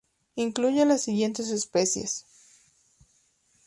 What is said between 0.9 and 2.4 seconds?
siguientes especiesː